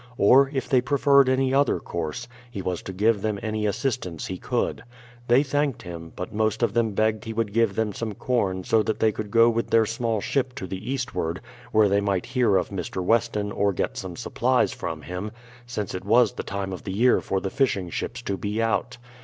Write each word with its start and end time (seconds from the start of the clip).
Or, 0.17 0.49
if 0.51 0.67
they 0.67 0.81
preferred 0.81 1.29
any 1.29 1.53
other 1.53 1.79
course, 1.79 2.27
he 2.49 2.63
was 2.63 2.81
to 2.81 2.91
give 2.91 3.21
them 3.21 3.37
any 3.43 3.67
assistance 3.67 4.25
he 4.25 4.39
could. 4.39 4.83
They 5.27 5.43
thanked 5.43 5.83
him, 5.83 6.11
but 6.15 6.33
most 6.33 6.63
of 6.63 6.73
them 6.73 6.93
begged 6.93 7.23
he 7.25 7.33
would 7.33 7.53
give 7.53 7.75
them 7.75 7.93
some 7.93 8.15
corn 8.15 8.63
so 8.63 8.81
that 8.81 8.97
they 8.97 9.11
could 9.11 9.29
go 9.29 9.47
with 9.47 9.69
their 9.69 9.85
small 9.85 10.19
ship 10.19 10.55
to 10.55 10.65
the 10.65 10.91
eastward, 10.91 11.39
where 11.71 11.87
they 11.87 12.01
might 12.01 12.25
hear 12.25 12.57
of 12.57 12.69
Mr, 12.69 13.03
Weston 13.03 13.51
or 13.51 13.73
get 13.73 13.95
some 13.95 14.15
supplies 14.15 14.71
from 14.73 15.03
him, 15.03 15.31
since 15.67 15.93
it 15.93 16.03
was 16.03 16.33
the 16.33 16.41
time 16.41 16.73
of 16.73 16.83
the 16.83 16.93
year 16.93 17.21
for 17.21 17.39
the 17.39 17.51
fishing 17.51 17.91
ships 17.91 18.23
to 18.23 18.37
be 18.37 18.59
out. 18.59 18.97